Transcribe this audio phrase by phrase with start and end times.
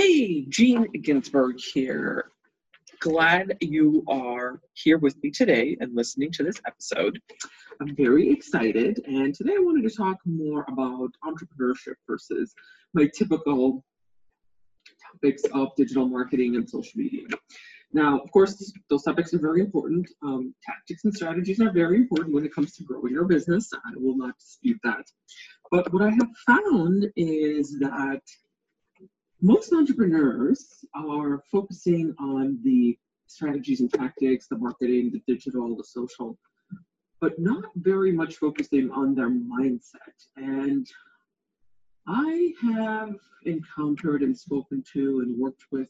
[0.00, 2.30] Hey, Jean Ginzburg here.
[3.00, 7.18] Glad you are here with me today and listening to this episode.
[7.80, 12.54] I'm very excited, and today I wanted to talk more about entrepreneurship versus
[12.94, 13.84] my typical
[15.10, 17.26] topics of digital marketing and social media.
[17.92, 20.08] Now, of course, those topics are very important.
[20.22, 23.68] Um, tactics and strategies are very important when it comes to growing your business.
[23.74, 25.06] I will not dispute that.
[25.72, 28.22] But what I have found is that
[29.40, 36.38] most entrepreneurs are focusing on the strategies and tactics, the marketing, the digital, the social,
[37.20, 40.16] but not very much focusing on their mindset.
[40.36, 40.86] And
[42.06, 45.88] I have encountered and spoken to and worked with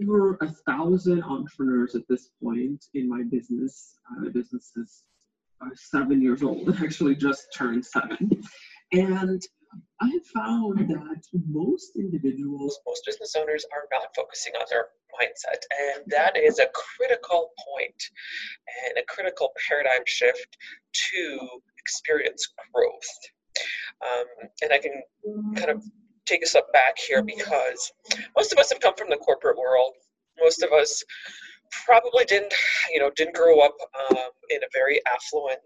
[0.00, 3.98] over a thousand entrepreneurs at this point in my business.
[4.10, 5.02] Uh, my business is
[5.60, 8.30] uh, seven years old, actually just turned seven.
[8.92, 9.42] And
[10.00, 14.88] I have found that most individuals, most business owners are not focusing on their
[15.20, 15.62] mindset.
[15.96, 18.02] And that is a critical point
[18.86, 20.56] and a critical paradigm shift
[20.92, 21.38] to
[21.78, 23.18] experience growth.
[24.02, 25.02] Um, and I can
[25.56, 25.82] kind of
[26.26, 27.92] take a step back here because
[28.36, 29.94] most of us have come from the corporate world.
[30.40, 31.02] Most of us
[31.84, 32.52] probably didn't,
[32.92, 33.76] you know, didn't grow up
[34.10, 35.60] um, in a very affluent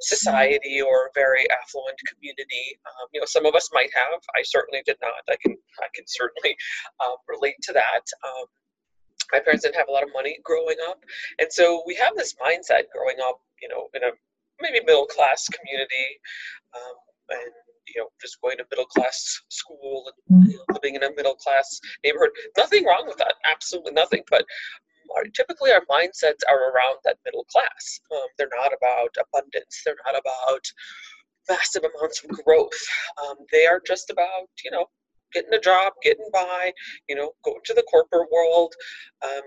[0.00, 2.78] society or very affluent community.
[2.86, 4.20] Um, you know, some of us might have.
[4.36, 5.22] I certainly did not.
[5.28, 6.56] I can, I can certainly
[7.04, 8.04] um, relate to that.
[8.24, 8.46] Um,
[9.32, 11.02] my parents didn't have a lot of money growing up,
[11.40, 14.12] and so we have this mindset growing up, you know, in a
[14.60, 16.06] maybe middle class community,
[16.74, 16.96] um,
[17.30, 17.52] and
[17.94, 21.34] you know, just going to middle class school and you know, living in a middle
[21.34, 22.30] class neighborhood.
[22.56, 24.22] Nothing wrong with that, absolutely nothing.
[24.30, 24.44] But
[25.34, 28.00] typically, our mindsets are around that middle class.
[28.12, 29.82] Um, they're not about abundance.
[29.84, 30.64] They're not about
[31.48, 32.80] massive amounts of growth.
[33.22, 34.86] Um, they are just about you know
[35.32, 36.72] getting a job, getting by.
[37.08, 38.74] You know, going to the corporate world.
[39.24, 39.42] Um,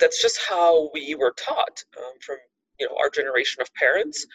[0.00, 2.36] that's just how we were taught um, from
[2.78, 4.26] you know our generation of parents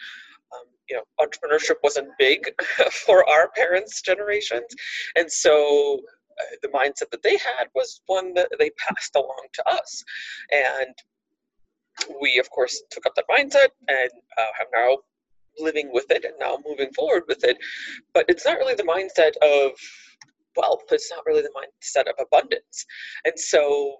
[0.52, 2.40] um, you know, entrepreneurship wasn't big
[3.06, 4.66] for our parents' generations,
[5.16, 6.00] and so
[6.62, 10.04] the mindset that they had was one that they passed along to us,
[10.50, 10.94] and
[12.20, 14.98] we, of course, took up that mindset and uh, have now
[15.58, 17.58] living with it and now moving forward with it.
[18.14, 19.72] But it's not really the mindset of
[20.56, 20.84] wealth.
[20.90, 22.86] It's not really the mindset of abundance,
[23.24, 23.96] and so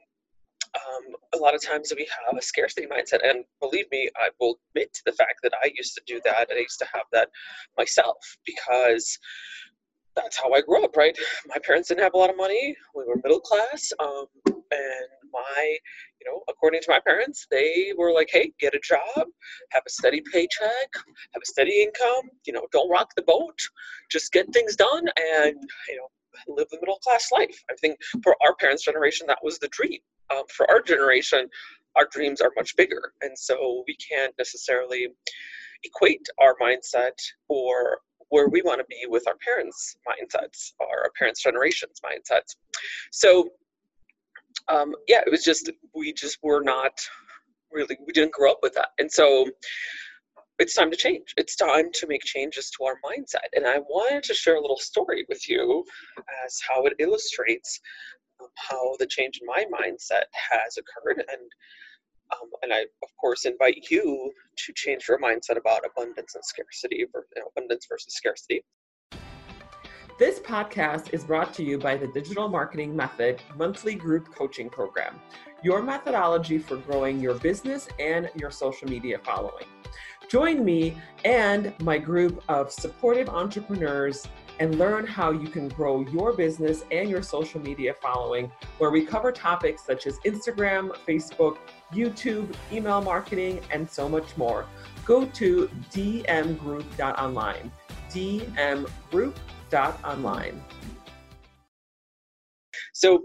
[0.75, 3.29] um, a lot of times we have a scarcity mindset.
[3.29, 6.49] And believe me, I will admit to the fact that I used to do that.
[6.51, 7.29] I used to have that
[7.77, 9.19] myself because
[10.17, 11.17] that's how I grew up, right?
[11.47, 12.77] My parents didn't have a lot of money.
[12.95, 13.93] We were middle class.
[14.01, 15.77] Um, and my,
[16.21, 19.27] you know, according to my parents, they were like, hey, get a job,
[19.71, 23.59] have a steady paycheck, have a steady income, you know, don't rock the boat,
[24.11, 25.57] just get things done and,
[25.89, 26.09] you know,
[26.55, 27.63] live the middle class life.
[27.71, 29.99] I think for our parents' generation, that was the dream
[30.31, 31.49] um, for our generation,
[31.97, 33.13] our dreams are much bigger.
[33.23, 35.09] And so we can't necessarily
[35.85, 37.19] equate our mindset
[37.49, 37.99] or
[38.31, 42.57] where we want to be with our parents' mindsets or our parents' generations' mindsets.
[43.11, 43.51] So,
[44.69, 46.93] um, yeah, it was just, we just were not
[47.71, 48.89] really, we didn't grow up with that.
[48.99, 49.47] And so,
[50.59, 51.33] it's time to change.
[51.39, 53.49] It's time to make changes to our mindset.
[53.55, 55.85] And I wanted to share a little story with you
[56.45, 57.81] as how it illustrates
[58.57, 61.51] how the change in my mindset has occurred and
[62.33, 64.33] um, and I of course invite you
[64.67, 67.07] to change your mindset about abundance and scarcity
[67.57, 68.63] abundance versus scarcity.
[70.19, 75.19] This podcast is brought to you by the Digital Marketing Method monthly group coaching program,
[75.63, 79.65] your methodology for growing your business and your social media following.
[80.29, 84.29] Join me and my group of supportive entrepreneurs
[84.61, 89.07] and learn how you can grow your business and your social media following, where we
[89.07, 91.57] cover topics such as Instagram, Facebook,
[91.93, 94.67] YouTube, email marketing, and so much more.
[95.05, 97.71] Go to dmgroup.online.
[98.11, 100.65] dmgroup.online.
[102.93, 103.23] So,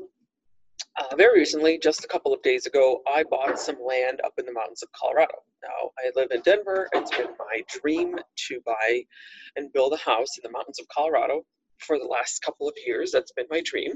[0.97, 4.45] uh, very recently, just a couple of days ago, I bought some land up in
[4.45, 5.33] the mountains of Colorado.
[5.61, 6.87] Now, I live in Denver.
[6.93, 9.03] It's been my dream to buy
[9.57, 11.43] and build a house in the mountains of Colorado.
[11.79, 13.11] for the last couple of years.
[13.11, 13.93] That's been my dream.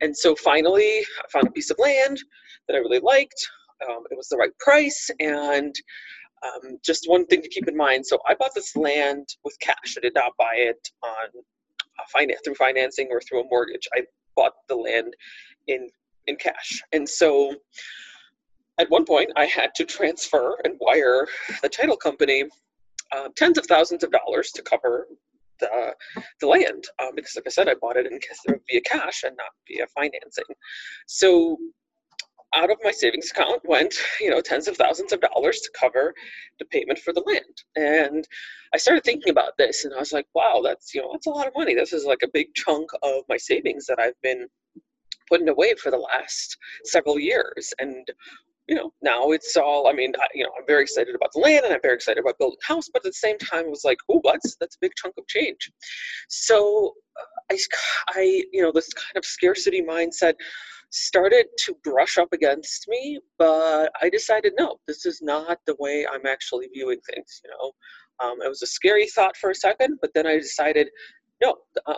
[0.00, 2.18] And so finally, I found a piece of land
[2.68, 3.48] that I really liked.
[3.88, 5.10] Um, it was the right price.
[5.20, 5.74] And
[6.44, 9.96] um, just one thing to keep in mind so I bought this land with cash.
[9.96, 11.42] I did not buy it on
[12.12, 13.88] finance through financing or through a mortgage.
[13.94, 14.02] I
[14.34, 15.14] bought the land
[15.66, 15.88] in
[16.26, 16.82] in cash.
[16.92, 17.54] And so
[18.78, 21.26] at one point, I had to transfer and wire
[21.62, 22.44] the title company
[23.12, 25.06] uh, tens of thousands of dollars to cover
[25.60, 25.94] the,
[26.40, 28.18] the land um, because, like I said, I bought it in
[28.68, 30.44] via cash and not via financing.
[31.06, 31.56] So
[32.56, 36.14] out of my savings account went, you know, tens of thousands of dollars to cover
[36.58, 37.44] the payment for the land.
[37.76, 38.26] And
[38.74, 41.30] I started thinking about this and I was like, wow, that's, you know, that's a
[41.30, 41.74] lot of money.
[41.74, 44.48] This is like a big chunk of my savings that I've been
[45.28, 47.72] putting away for the last several years.
[47.78, 48.08] And
[48.68, 51.38] you know, now it's all, I mean, I, you know, I'm very excited about the
[51.38, 53.70] land and I'm very excited about building a house, but at the same time, it
[53.70, 55.70] was like, oh, that's, that's a big chunk of change.
[56.28, 57.58] So uh, I,
[58.08, 60.34] I, you know, this kind of scarcity mindset
[60.90, 66.06] started to brush up against me, but I decided, no, this is not the way
[66.10, 67.72] I'm actually viewing things, you know.
[68.24, 70.88] Um, it was a scary thought for a second, but then I decided,
[71.42, 71.56] no,
[71.86, 71.94] uh,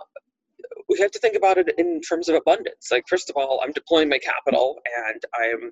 [0.88, 2.88] we have to think about it in terms of abundance.
[2.90, 4.78] Like, first of all, I'm deploying my capital
[5.10, 5.70] and I'm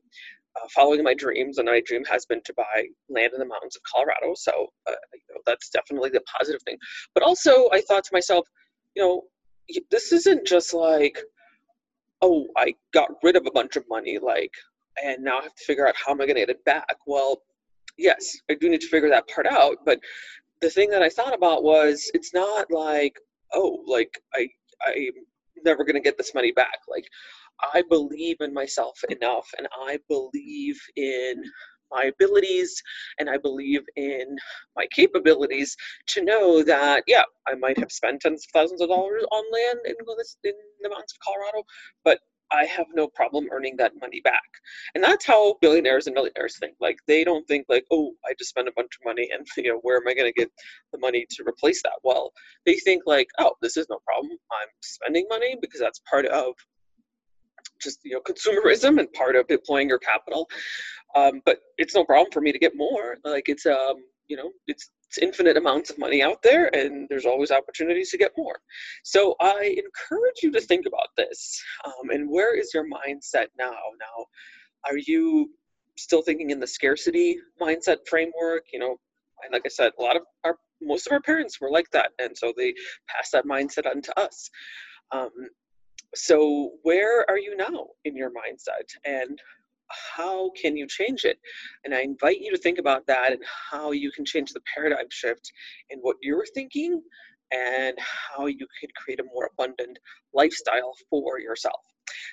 [0.56, 3.76] uh, following my dreams, and my dream has been to buy land in the mountains
[3.76, 4.34] of Colorado.
[4.36, 4.52] So
[4.88, 6.78] uh, you know, that's definitely the positive thing.
[7.14, 8.46] But also, I thought to myself,
[8.94, 9.22] you know,
[9.90, 11.18] this isn't just like,
[12.22, 14.52] oh, I got rid of a bunch of money, like,
[15.02, 16.96] and now I have to figure out how am I going to get it back.
[17.06, 17.42] Well,
[17.98, 19.78] yes, I do need to figure that part out.
[19.84, 20.00] But
[20.60, 23.18] the thing that I thought about was, it's not like,
[23.52, 24.48] oh, like I,
[24.86, 25.12] I'm
[25.64, 26.78] never going to get this money back.
[26.88, 27.06] Like
[27.74, 31.42] I believe in myself enough and I believe in
[31.90, 32.82] my abilities
[33.18, 34.36] and I believe in
[34.76, 35.76] my capabilities
[36.08, 39.80] to know that, yeah, I might have spent tens of thousands of dollars on land
[39.84, 39.94] in,
[40.44, 41.64] in the mountains of Colorado,
[42.04, 42.20] but
[42.52, 44.42] I have no problem earning that money back.
[44.94, 46.76] And that's how billionaires and millionaires think.
[46.80, 49.72] Like they don't think like, oh, I just spent a bunch of money and you
[49.72, 50.50] know, where am I gonna get
[50.92, 51.98] the money to replace that?
[52.04, 52.32] Well,
[52.64, 54.30] they think like, oh, this is no problem.
[54.32, 56.54] I'm spending money because that's part of
[57.80, 60.48] just you know consumerism and part of deploying your capital.
[61.16, 63.16] Um, but it's no problem for me to get more.
[63.24, 63.96] Like it's um
[64.28, 68.18] you know it's it's infinite amounts of money out there and there's always opportunities to
[68.18, 68.58] get more.
[69.04, 71.62] So i encourage you to think about this.
[71.84, 73.70] Um, and where is your mindset now?
[74.00, 74.26] Now
[74.84, 75.50] are you
[75.96, 78.64] still thinking in the scarcity mindset framework?
[78.72, 78.96] You know
[79.44, 82.10] and like i said a lot of our most of our parents were like that
[82.18, 82.74] and so they
[83.08, 84.50] pass that mindset on to us.
[85.12, 85.30] Um,
[86.14, 89.40] so where are you now in your mindset and
[90.16, 91.38] how can you change it?
[91.84, 95.06] And i invite you to think about that and how you can change the paradigm
[95.10, 95.52] shift
[95.90, 97.00] in what you're thinking
[97.52, 99.98] and how you can create a more abundant
[100.34, 101.80] lifestyle for yourself.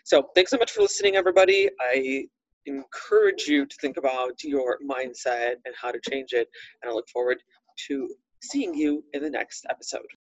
[0.05, 1.69] So thanks so much for listening everybody.
[1.79, 2.25] I
[2.65, 6.47] encourage you to think about your mindset and how to change it
[6.81, 7.37] and i look forward
[7.87, 8.09] to
[8.41, 10.05] seeing you in the next episode